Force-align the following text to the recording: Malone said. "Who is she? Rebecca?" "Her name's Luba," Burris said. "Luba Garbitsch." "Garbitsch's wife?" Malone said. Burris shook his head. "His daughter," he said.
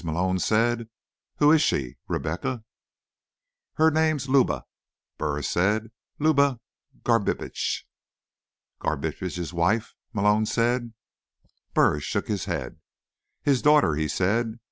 Malone 0.03 0.39
said. 0.39 0.89
"Who 1.35 1.51
is 1.51 1.61
she? 1.61 1.95
Rebecca?" 2.07 2.63
"Her 3.73 3.91
name's 3.91 4.27
Luba," 4.27 4.63
Burris 5.19 5.47
said. 5.47 5.91
"Luba 6.17 6.59
Garbitsch." 7.03 7.83
"Garbitsch's 8.79 9.53
wife?" 9.53 9.93
Malone 10.11 10.47
said. 10.47 10.93
Burris 11.75 12.03
shook 12.03 12.27
his 12.27 12.45
head. 12.45 12.79
"His 13.43 13.61
daughter," 13.61 13.93
he 13.93 14.07
said. 14.07 14.57